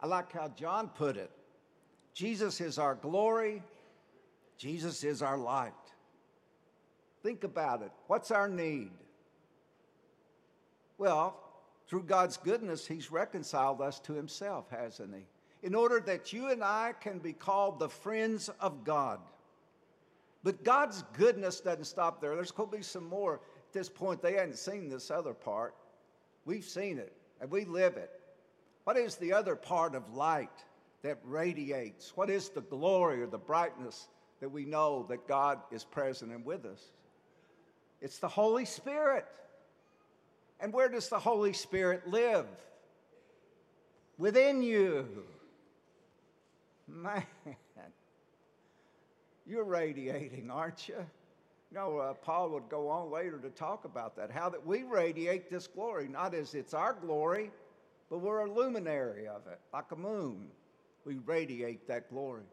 I 0.00 0.06
like 0.06 0.32
how 0.32 0.48
John 0.48 0.88
put 0.88 1.16
it 1.16 1.30
Jesus 2.12 2.60
is 2.60 2.78
our 2.78 2.94
glory, 2.94 3.62
Jesus 4.56 5.04
is 5.04 5.20
our 5.20 5.36
light. 5.36 5.72
Think 7.22 7.44
about 7.44 7.82
it. 7.82 7.90
What's 8.06 8.30
our 8.30 8.48
need? 8.48 8.90
Well, 10.96 11.36
through 11.88 12.04
God's 12.04 12.36
goodness, 12.36 12.86
He's 12.86 13.10
reconciled 13.10 13.80
us 13.80 14.00
to 14.00 14.12
Himself, 14.12 14.70
hasn't 14.70 15.14
He? 15.14 15.24
In 15.62 15.74
order 15.74 16.00
that 16.00 16.32
you 16.32 16.50
and 16.50 16.62
I 16.62 16.94
can 17.00 17.18
be 17.18 17.32
called 17.32 17.78
the 17.78 17.88
friends 17.88 18.48
of 18.60 18.84
God. 18.84 19.20
But 20.42 20.64
God's 20.64 21.02
goodness 21.16 21.60
doesn't 21.60 21.84
stop 21.84 22.20
there. 22.20 22.34
There's 22.34 22.52
going 22.52 22.70
to 22.70 22.76
be 22.76 22.82
some 22.82 23.08
more. 23.08 23.34
At 23.34 23.72
this 23.72 23.88
point, 23.88 24.22
they 24.22 24.34
hadn't 24.34 24.58
seen 24.58 24.88
this 24.88 25.10
other 25.10 25.34
part. 25.34 25.74
We've 26.44 26.64
seen 26.64 26.98
it, 26.98 27.12
and 27.40 27.50
we 27.50 27.64
live 27.64 27.96
it. 27.96 28.10
What 28.84 28.96
is 28.96 29.16
the 29.16 29.32
other 29.32 29.56
part 29.56 29.96
of 29.96 30.14
light 30.14 30.64
that 31.02 31.18
radiates? 31.24 32.16
What 32.16 32.30
is 32.30 32.48
the 32.50 32.60
glory 32.60 33.22
or 33.22 33.26
the 33.26 33.38
brightness 33.38 34.08
that 34.40 34.48
we 34.48 34.64
know 34.64 35.04
that 35.08 35.26
God 35.26 35.58
is 35.72 35.82
present 35.82 36.30
and 36.30 36.44
with 36.44 36.64
us? 36.64 36.82
It's 38.00 38.18
the 38.18 38.28
Holy 38.28 38.64
Spirit. 38.64 39.26
And 40.60 40.72
where 40.72 40.88
does 40.88 41.08
the 41.08 41.18
Holy 41.18 41.52
Spirit 41.52 42.08
live? 42.08 42.46
Within 44.18 44.62
you. 44.62 45.06
Man, 46.86 47.24
you're 49.46 49.64
radiating, 49.64 50.50
aren't 50.50 50.88
you? 50.88 51.04
Know, 51.72 51.98
uh, 51.98 52.14
Paul 52.14 52.50
would 52.50 52.68
go 52.68 52.88
on 52.88 53.10
later 53.10 53.38
to 53.38 53.50
talk 53.50 53.84
about 53.84 54.16
that, 54.16 54.30
how 54.30 54.48
that 54.48 54.64
we 54.64 54.84
radiate 54.84 55.50
this 55.50 55.66
glory, 55.66 56.08
not 56.08 56.32
as 56.32 56.54
it's 56.54 56.74
our 56.74 56.94
glory, 56.94 57.50
but 58.08 58.18
we're 58.18 58.46
a 58.46 58.50
luminary 58.50 59.26
of 59.26 59.42
it, 59.50 59.58
like 59.72 59.90
a 59.90 59.96
moon. 59.96 60.46
We 61.04 61.16
radiate 61.18 61.86
that 61.88 62.08
glory. 62.10 62.44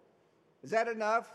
Is 0.64 0.72
that 0.72 0.88
enough? 0.88 1.32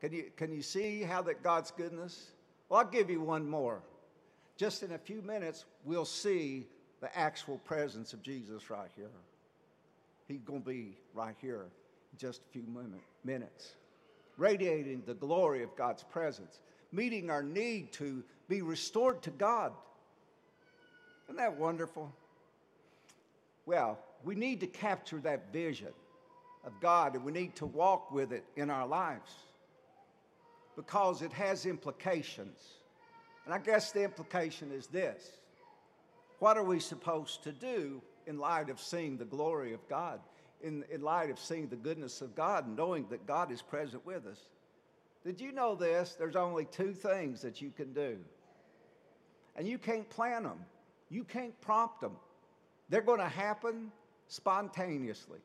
Can 0.00 0.12
you, 0.12 0.30
can 0.36 0.52
you 0.52 0.62
see 0.62 1.02
how 1.02 1.22
that 1.22 1.42
God's 1.42 1.70
goodness? 1.70 2.30
Well, 2.68 2.80
I'll 2.80 2.86
give 2.86 3.10
you 3.10 3.20
one 3.20 3.48
more. 3.48 3.82
Just 4.56 4.82
in 4.82 4.92
a 4.92 4.98
few 4.98 5.20
minutes, 5.22 5.64
we'll 5.84 6.04
see 6.04 6.66
the 7.00 7.16
actual 7.18 7.58
presence 7.58 8.12
of 8.12 8.22
Jesus 8.22 8.70
right 8.70 8.90
here. 8.94 9.10
He's 10.28 10.42
going 10.42 10.62
to 10.62 10.68
be 10.68 10.96
right 11.12 11.34
here 11.40 11.66
in 12.12 12.18
just 12.18 12.42
a 12.42 12.52
few 12.52 12.64
minutes, 13.24 13.74
radiating 14.36 15.02
the 15.06 15.14
glory 15.14 15.62
of 15.62 15.76
God's 15.76 16.02
presence, 16.04 16.60
meeting 16.92 17.30
our 17.30 17.42
need 17.42 17.92
to 17.94 18.22
be 18.48 18.62
restored 18.62 19.22
to 19.22 19.30
God. 19.30 19.72
Isn't 21.26 21.36
that 21.36 21.56
wonderful? 21.56 22.12
Well, 23.66 23.98
we 24.24 24.34
need 24.34 24.60
to 24.60 24.66
capture 24.66 25.18
that 25.18 25.52
vision 25.52 25.92
of 26.64 26.72
God 26.80 27.14
and 27.14 27.24
we 27.24 27.32
need 27.32 27.54
to 27.56 27.66
walk 27.66 28.10
with 28.10 28.32
it 28.32 28.44
in 28.56 28.70
our 28.70 28.86
lives 28.86 29.30
because 30.76 31.22
it 31.22 31.32
has 31.32 31.66
implications. 31.66 32.58
And 33.44 33.54
I 33.54 33.58
guess 33.58 33.92
the 33.92 34.02
implication 34.02 34.72
is 34.72 34.86
this 34.86 35.30
What 36.38 36.56
are 36.56 36.64
we 36.64 36.80
supposed 36.80 37.42
to 37.44 37.52
do 37.52 38.02
in 38.26 38.38
light 38.38 38.70
of 38.70 38.80
seeing 38.80 39.16
the 39.16 39.24
glory 39.24 39.72
of 39.72 39.86
God, 39.88 40.20
in, 40.62 40.84
in 40.90 41.00
light 41.02 41.30
of 41.30 41.38
seeing 41.38 41.68
the 41.68 41.76
goodness 41.76 42.20
of 42.20 42.34
God, 42.34 42.66
and 42.66 42.76
knowing 42.76 43.06
that 43.10 43.26
God 43.26 43.50
is 43.50 43.62
present 43.62 44.04
with 44.04 44.26
us? 44.26 44.38
Did 45.24 45.40
you 45.40 45.52
know 45.52 45.74
this? 45.74 46.16
There's 46.18 46.36
only 46.36 46.64
two 46.66 46.92
things 46.92 47.42
that 47.42 47.60
you 47.60 47.70
can 47.70 47.92
do. 47.92 48.18
And 49.56 49.68
you 49.68 49.78
can't 49.78 50.08
plan 50.08 50.44
them, 50.44 50.60
you 51.10 51.24
can't 51.24 51.58
prompt 51.60 52.00
them. 52.00 52.16
They're 52.88 53.02
going 53.02 53.20
to 53.20 53.28
happen 53.28 53.92
spontaneously. 54.28 55.38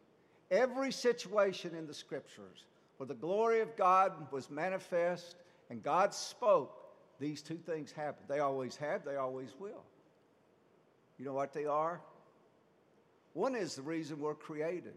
Every 0.52 0.92
situation 0.92 1.76
in 1.76 1.88
the 1.88 1.94
scriptures 1.94 2.66
where 2.98 3.08
the 3.08 3.16
glory 3.16 3.62
of 3.62 3.76
God 3.76 4.32
was 4.32 4.50
manifest 4.50 5.36
and 5.70 5.84
God 5.84 6.14
spoke, 6.14 6.72
these 7.20 7.42
two 7.42 7.58
things 7.58 7.92
happened. 7.92 8.28
They 8.28 8.40
always 8.40 8.76
have, 8.78 9.04
they 9.04 9.16
always 9.16 9.50
will. 9.60 9.84
You 11.18 11.26
know 11.26 11.34
what 11.34 11.54
they 11.54 11.66
are? 11.66 12.02
One 13.34 13.56
is 13.56 13.76
the 13.76 13.82
reason 13.82 14.20
we're 14.20 14.36
created. 14.36 14.94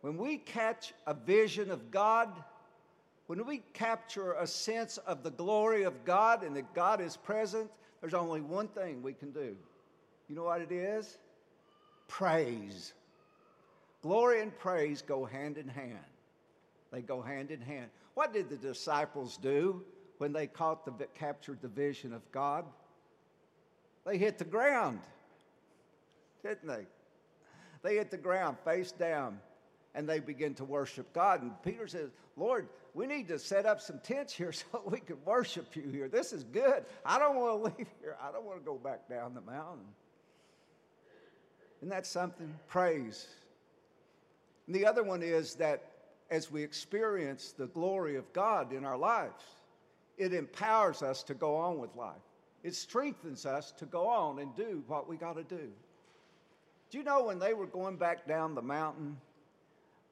When 0.00 0.16
we 0.16 0.38
catch 0.38 0.92
a 1.06 1.14
vision 1.14 1.70
of 1.70 1.90
God, 1.90 2.28
when 3.26 3.44
we 3.46 3.62
capture 3.72 4.32
a 4.32 4.46
sense 4.46 4.98
of 4.98 5.22
the 5.22 5.30
glory 5.30 5.82
of 5.82 6.04
God 6.04 6.42
and 6.42 6.56
that 6.56 6.74
God 6.74 7.00
is 7.00 7.16
present, 7.16 7.70
there's 8.00 8.14
only 8.14 8.40
one 8.40 8.68
thing 8.68 9.02
we 9.02 9.12
can 9.12 9.32
do 9.32 9.56
you 10.28 10.34
know 10.34 10.44
what 10.44 10.60
it 10.60 10.70
is? 10.70 11.18
Praise. 12.06 12.92
Glory 14.02 14.42
and 14.42 14.56
praise 14.56 15.02
go 15.02 15.24
hand 15.24 15.58
in 15.58 15.66
hand. 15.66 15.98
They 16.92 17.00
go 17.00 17.20
hand 17.20 17.50
in 17.50 17.60
hand. 17.60 17.90
What 18.14 18.32
did 18.32 18.48
the 18.48 18.56
disciples 18.56 19.36
do 19.36 19.82
when 20.18 20.32
they 20.32 20.46
caught 20.46 20.84
the 20.84 21.06
captured 21.14 21.60
the 21.62 21.68
vision 21.68 22.12
of 22.12 22.30
God? 22.30 22.64
They 24.06 24.18
hit 24.18 24.38
the 24.38 24.44
ground, 24.44 25.00
didn't 26.42 26.66
they? 26.66 26.86
They 27.82 27.96
hit 27.96 28.10
the 28.10 28.16
ground 28.16 28.58
face 28.64 28.92
down 28.92 29.38
and 29.98 30.08
they 30.08 30.20
begin 30.20 30.54
to 30.54 30.64
worship 30.64 31.12
God. 31.12 31.42
And 31.42 31.50
Peter 31.64 31.88
says, 31.88 32.10
Lord, 32.36 32.68
we 32.94 33.04
need 33.04 33.26
to 33.28 33.38
set 33.38 33.66
up 33.66 33.80
some 33.80 33.98
tents 33.98 34.32
here 34.32 34.52
so 34.52 34.80
we 34.86 35.00
can 35.00 35.16
worship 35.24 35.74
you 35.74 35.90
here. 35.90 36.08
This 36.08 36.32
is 36.32 36.44
good. 36.44 36.84
I 37.04 37.18
don't 37.18 37.34
want 37.34 37.64
to 37.64 37.64
leave 37.78 37.88
here. 38.00 38.16
I 38.22 38.30
don't 38.30 38.44
want 38.44 38.60
to 38.60 38.64
go 38.64 38.76
back 38.76 39.08
down 39.08 39.34
the 39.34 39.40
mountain. 39.40 39.84
Isn't 41.78 41.88
that 41.88 42.06
something? 42.06 42.54
Praise. 42.68 43.26
And 44.68 44.76
the 44.76 44.86
other 44.86 45.02
one 45.02 45.20
is 45.20 45.56
that 45.56 45.82
as 46.30 46.48
we 46.48 46.62
experience 46.62 47.50
the 47.58 47.66
glory 47.66 48.14
of 48.14 48.32
God 48.32 48.72
in 48.72 48.84
our 48.84 48.96
lives, 48.96 49.42
it 50.16 50.32
empowers 50.32 51.02
us 51.02 51.24
to 51.24 51.34
go 51.34 51.56
on 51.56 51.76
with 51.78 51.96
life. 51.96 52.14
It 52.62 52.76
strengthens 52.76 53.44
us 53.44 53.72
to 53.72 53.84
go 53.84 54.06
on 54.06 54.38
and 54.38 54.54
do 54.54 54.84
what 54.86 55.08
we 55.08 55.16
got 55.16 55.34
to 55.34 55.42
do. 55.42 55.72
Do 56.90 56.98
you 56.98 57.02
know 57.02 57.24
when 57.24 57.40
they 57.40 57.52
were 57.52 57.66
going 57.66 57.96
back 57.96 58.28
down 58.28 58.54
the 58.54 58.62
mountain, 58.62 59.16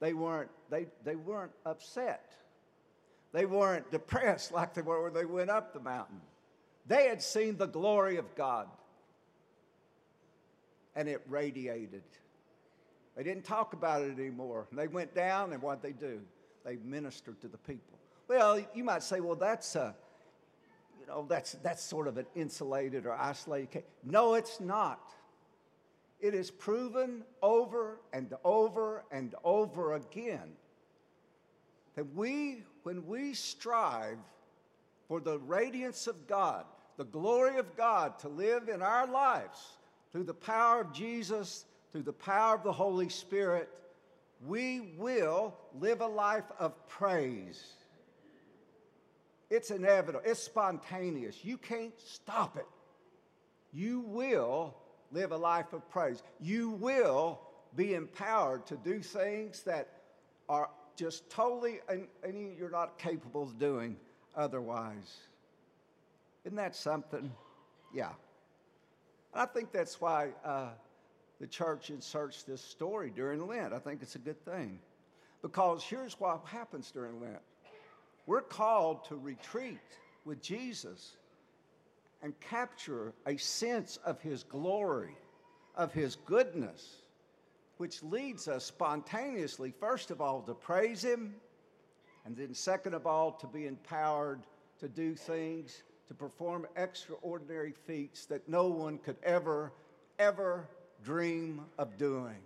they 0.00 0.12
weren't, 0.12 0.50
they, 0.70 0.86
they 1.04 1.16
weren't 1.16 1.52
upset. 1.64 2.32
They 3.32 3.46
weren't 3.46 3.90
depressed 3.90 4.52
like 4.52 4.74
they 4.74 4.82
were 4.82 5.04
when 5.04 5.14
they 5.14 5.24
went 5.24 5.50
up 5.50 5.72
the 5.72 5.80
mountain. 5.80 6.20
They 6.86 7.08
had 7.08 7.22
seen 7.22 7.56
the 7.56 7.66
glory 7.66 8.16
of 8.16 8.34
God 8.34 8.68
and 10.96 11.08
it 11.08 11.20
radiated. 11.28 12.02
They 13.16 13.22
didn't 13.22 13.44
talk 13.44 13.74
about 13.74 14.02
it 14.02 14.18
anymore. 14.18 14.66
They 14.72 14.88
went 14.88 15.14
down, 15.14 15.52
and 15.52 15.62
what 15.62 15.82
they 15.82 15.92
do? 15.92 16.20
They 16.64 16.76
ministered 16.76 17.40
to 17.42 17.48
the 17.48 17.58
people. 17.58 17.98
Well, 18.28 18.60
you 18.74 18.82
might 18.82 19.02
say, 19.02 19.20
well, 19.20 19.36
that's 19.36 19.76
a, 19.76 19.94
you 21.00 21.06
know, 21.06 21.26
that's 21.28 21.52
that's 21.62 21.82
sort 21.82 22.08
of 22.08 22.16
an 22.18 22.26
insulated 22.34 23.06
or 23.06 23.12
isolated 23.12 23.70
case. 23.70 23.82
No, 24.02 24.34
it's 24.34 24.58
not. 24.58 25.12
It 26.20 26.34
is 26.34 26.50
proven 26.50 27.24
over 27.42 28.00
and 28.12 28.32
over 28.44 29.04
and 29.10 29.34
over 29.44 29.94
again 29.94 30.52
that 31.94 32.14
we, 32.14 32.62
when 32.82 33.06
we 33.06 33.34
strive 33.34 34.18
for 35.08 35.20
the 35.20 35.38
radiance 35.38 36.06
of 36.06 36.26
God, 36.26 36.64
the 36.96 37.04
glory 37.04 37.58
of 37.58 37.76
God 37.76 38.18
to 38.20 38.28
live 38.28 38.68
in 38.68 38.82
our 38.82 39.06
lives, 39.06 39.78
through 40.12 40.24
the 40.24 40.34
power 40.34 40.80
of 40.80 40.92
Jesus, 40.92 41.64
through 41.92 42.02
the 42.02 42.12
power 42.12 42.54
of 42.54 42.62
the 42.62 42.72
Holy 42.72 43.08
Spirit, 43.08 43.68
we 44.46 44.94
will 44.96 45.54
live 45.78 46.00
a 46.00 46.06
life 46.06 46.44
of 46.58 46.88
praise. 46.88 47.62
It's 49.48 49.70
inevitable, 49.70 50.22
it's 50.24 50.42
spontaneous. 50.42 51.44
You 51.44 51.56
can't 51.56 51.98
stop 52.00 52.56
it. 52.56 52.66
You 53.72 54.00
will 54.00 54.74
live 55.12 55.32
a 55.32 55.36
life 55.36 55.72
of 55.72 55.88
praise. 55.90 56.22
You 56.40 56.70
will 56.70 57.40
be 57.74 57.94
empowered 57.94 58.66
to 58.66 58.76
do 58.76 59.00
things 59.00 59.62
that 59.62 59.88
are 60.48 60.70
just 60.96 61.28
totally, 61.30 61.80
and, 61.88 62.06
you're 62.58 62.70
not 62.70 62.98
capable 62.98 63.42
of 63.42 63.58
doing 63.58 63.96
otherwise. 64.36 65.18
Isn't 66.44 66.56
that 66.56 66.74
something? 66.74 67.32
Yeah. 67.94 68.12
I 69.34 69.46
think 69.46 69.72
that's 69.72 70.00
why 70.00 70.30
uh, 70.44 70.70
the 71.40 71.46
church 71.46 71.90
inserts 71.90 72.42
this 72.44 72.62
story 72.62 73.12
during 73.14 73.46
Lent. 73.46 73.74
I 73.74 73.78
think 73.78 74.00
it's 74.02 74.14
a 74.14 74.20
good 74.20 74.42
thing. 74.44 74.78
Because 75.42 75.82
here's 75.82 76.18
what 76.18 76.42
happens 76.46 76.90
during 76.90 77.20
Lent 77.20 77.40
we're 78.26 78.40
called 78.40 79.04
to 79.04 79.16
retreat 79.16 79.78
with 80.24 80.42
Jesus 80.42 81.16
and 82.22 82.38
capture 82.40 83.12
a 83.26 83.36
sense 83.36 83.98
of 84.04 84.20
his 84.20 84.42
glory, 84.42 85.16
of 85.74 85.92
his 85.92 86.16
goodness. 86.26 87.02
which 87.78 88.02
leads 88.02 88.48
us 88.48 88.64
spontaneously, 88.64 89.72
first 89.78 90.10
of 90.10 90.20
all, 90.20 90.40
to 90.42 90.54
praise 90.54 91.02
Him, 91.04 91.34
and 92.24 92.36
then, 92.36 92.54
second 92.54 92.94
of 92.94 93.06
all, 93.06 93.32
to 93.32 93.46
be 93.46 93.66
empowered 93.66 94.40
to 94.80 94.88
do 94.88 95.14
things, 95.14 95.82
to 96.08 96.14
perform 96.14 96.66
extraordinary 96.76 97.72
feats 97.86 98.26
that 98.26 98.48
no 98.48 98.66
one 98.68 98.98
could 98.98 99.16
ever, 99.22 99.72
ever 100.18 100.68
dream 101.04 101.62
of 101.78 101.96
doing. 101.98 102.40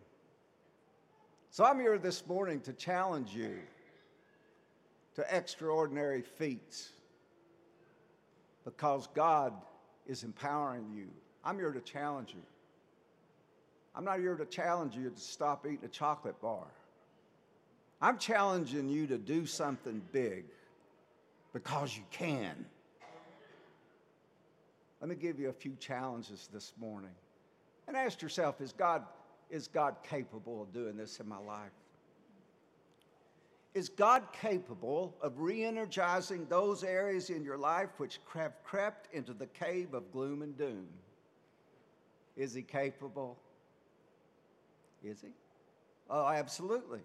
So 1.51 1.65
I'm 1.65 1.81
here 1.81 1.99
this 1.99 2.27
morning 2.27 2.61
to 2.63 2.73
challenge 2.73 3.35
you 3.35 3.59
to 5.15 5.37
extraordinary 5.37 6.23
feats 6.23 6.91
because 8.65 9.09
God 9.15 9.53
is 10.07 10.23
empowering 10.23 10.87
you. 10.95 11.07
I'm 11.45 11.59
here 11.59 11.73
to 11.73 11.81
challenge 11.81 12.31
you. 12.35 12.43
I'm 13.95 14.05
not 14.05 14.19
here 14.19 14.37
to 14.37 14.45
challenge 14.45 14.95
you 14.97 15.11
to 15.11 15.21
stop 15.21 15.67
eating 15.67 15.85
a 15.85 15.89
chocolate 15.89 16.41
bar. 16.41 16.67
I'm 18.01 18.19
challenging 18.19 18.89
you 18.89 19.07
to 19.09 19.19
do 19.19 19.47
something 19.47 20.01
big 20.13 20.45
because 21.53 21.97
you 21.97 22.05
can. 22.11 22.65
Let 25.01 25.09
me 25.09 25.17
give 25.17 25.39
you 25.41 25.49
a 25.49 25.53
few 25.53 25.77
challenges 25.81 26.49
this 26.53 26.73
morning. 26.79 27.11
And 27.89 27.97
ask 27.97 28.23
yourself 28.23 28.61
is 28.61 28.73
God, 28.73 29.03
is 29.51 29.67
God 29.67 29.97
capable 30.09 30.63
of 30.63 30.73
doing 30.73 30.97
this 30.97 31.21
in 31.21 31.29
my 31.29 31.39
life? 31.39 31.73
Is 33.73 33.89
God 33.89 34.25
capable 34.33 35.17
of 35.23 35.39
re 35.39 35.65
energizing 35.65 36.47
those 36.49 36.83
areas 36.83 37.31
in 37.31 37.45
your 37.45 37.57
life 37.57 37.91
which 37.99 38.19
have 38.35 38.53
crept 38.65 39.13
into 39.15 39.33
the 39.33 39.47
cave 39.47 39.95
of 39.95 40.11
gloom 40.13 40.43
and 40.43 40.57
doom? 40.59 40.89
Is 42.37 42.53
He 42.53 42.63
capable? 42.63 43.39
Is 45.05 45.21
He? 45.21 45.29
Oh, 46.09 46.27
absolutely. 46.27 47.01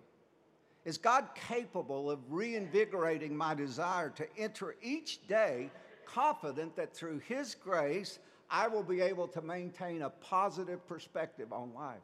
Is 0.86 0.98
God 0.98 1.29
capable 1.36 2.10
of 2.10 2.19
reinvigorating 2.29 3.36
my 3.36 3.53
desire 3.53 4.10
to 4.10 4.27
enter 4.38 4.75
each 4.81 5.27
day 5.27 5.69
confident 6.05 6.75
that 6.75 6.95
through 6.95 7.19
His 7.19 7.53
grace 7.55 8.17
I 8.50 8.67
will 8.67 8.84
be 8.84 9.01
able 9.01 9.27
to 9.29 9.41
maintain 9.41 10.01
a 10.01 10.10
positive 10.10 10.88
perspective 10.88 11.53
on 11.53 11.74
life? 11.75 12.01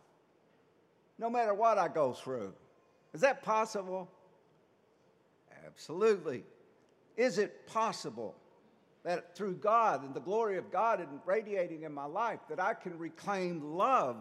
No 1.17 1.31
matter 1.31 1.53
what 1.53 1.79
I 1.79 1.87
go 1.87 2.13
through. 2.13 2.53
Is 3.13 3.21
that 3.21 3.43
possible? 3.43 4.09
Absolutely. 5.65 6.43
Is 7.17 7.37
it 7.37 7.67
possible 7.67 8.35
that 9.03 9.35
through 9.35 9.55
God 9.55 10.03
and 10.03 10.13
the 10.13 10.19
glory 10.19 10.57
of 10.57 10.71
God 10.71 10.99
and 10.99 11.07
radiating 11.25 11.83
in 11.83 11.93
my 11.93 12.05
life 12.05 12.39
that 12.49 12.59
I 12.59 12.73
can 12.73 12.97
reclaim 12.97 13.75
love 13.75 14.17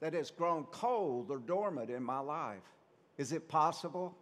that 0.00 0.12
has 0.12 0.30
grown 0.30 0.64
cold 0.64 1.30
or 1.30 1.38
dormant 1.38 1.90
in 1.90 2.02
my 2.02 2.20
life? 2.20 2.62
Is 3.18 3.32
it 3.32 3.48
possible? 3.48 4.16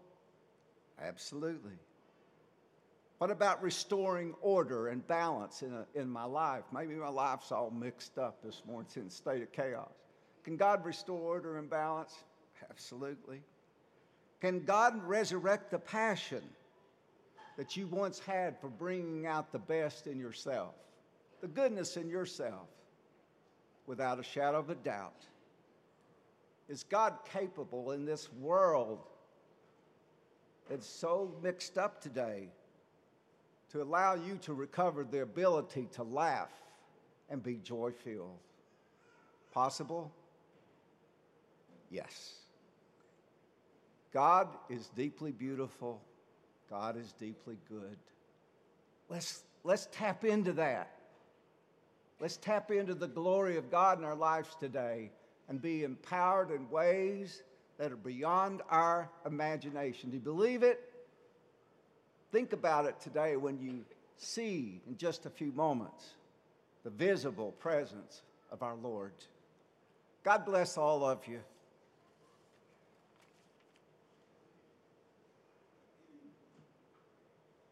Absolutely. 1.00 1.78
What 3.18 3.30
about 3.30 3.62
restoring 3.62 4.34
order 4.40 4.88
and 4.88 5.06
balance 5.06 5.62
in, 5.62 5.72
a, 5.72 5.86
in 5.94 6.08
my 6.08 6.24
life? 6.24 6.64
Maybe 6.72 6.94
my 6.94 7.08
life's 7.08 7.52
all 7.52 7.70
mixed 7.70 8.18
up 8.18 8.42
this 8.42 8.62
morning, 8.66 8.86
it's 8.88 8.96
in 8.96 9.06
a 9.06 9.10
state 9.10 9.42
of 9.42 9.52
chaos. 9.52 9.92
Can 10.44 10.56
God 10.56 10.84
restore 10.84 11.20
order 11.20 11.58
and 11.58 11.70
balance? 11.70 12.14
Absolutely. 12.68 13.40
Can 14.42 14.64
God 14.64 15.00
resurrect 15.06 15.70
the 15.70 15.78
passion 15.78 16.42
that 17.56 17.76
you 17.76 17.86
once 17.86 18.18
had 18.18 18.58
for 18.60 18.66
bringing 18.66 19.24
out 19.24 19.52
the 19.52 19.58
best 19.60 20.08
in 20.08 20.18
yourself, 20.18 20.74
the 21.40 21.46
goodness 21.46 21.96
in 21.96 22.08
yourself, 22.08 22.66
without 23.86 24.18
a 24.18 24.24
shadow 24.24 24.58
of 24.58 24.68
a 24.68 24.74
doubt? 24.74 25.24
Is 26.68 26.82
God 26.82 27.18
capable 27.32 27.92
in 27.92 28.04
this 28.04 28.32
world 28.32 28.98
that's 30.68 30.88
so 30.88 31.32
mixed 31.40 31.78
up 31.78 32.00
today 32.00 32.48
to 33.70 33.80
allow 33.80 34.14
you 34.14 34.38
to 34.38 34.54
recover 34.54 35.04
the 35.04 35.22
ability 35.22 35.88
to 35.92 36.02
laugh 36.02 36.50
and 37.30 37.44
be 37.44 37.60
joy 37.62 37.92
filled? 37.92 38.40
Possible? 39.52 40.10
Yes. 41.92 42.41
God 44.12 44.48
is 44.68 44.88
deeply 44.94 45.32
beautiful. 45.32 46.00
God 46.68 46.96
is 46.96 47.12
deeply 47.12 47.56
good. 47.68 47.96
Let's, 49.08 49.42
let's 49.64 49.88
tap 49.92 50.24
into 50.24 50.52
that. 50.54 50.90
Let's 52.20 52.36
tap 52.36 52.70
into 52.70 52.94
the 52.94 53.08
glory 53.08 53.56
of 53.56 53.70
God 53.70 53.98
in 53.98 54.04
our 54.04 54.14
lives 54.14 54.54
today 54.60 55.10
and 55.48 55.60
be 55.60 55.84
empowered 55.84 56.50
in 56.50 56.70
ways 56.70 57.42
that 57.78 57.90
are 57.90 57.96
beyond 57.96 58.62
our 58.70 59.10
imagination. 59.26 60.10
Do 60.10 60.16
you 60.16 60.22
believe 60.22 60.62
it? 60.62 60.92
Think 62.30 62.52
about 62.52 62.86
it 62.86 63.00
today 63.00 63.36
when 63.36 63.60
you 63.60 63.84
see 64.16 64.80
in 64.86 64.96
just 64.96 65.26
a 65.26 65.30
few 65.30 65.52
moments 65.52 66.14
the 66.84 66.90
visible 66.90 67.52
presence 67.52 68.22
of 68.50 68.62
our 68.62 68.76
Lord. 68.76 69.12
God 70.22 70.44
bless 70.44 70.78
all 70.78 71.04
of 71.04 71.26
you. 71.26 71.40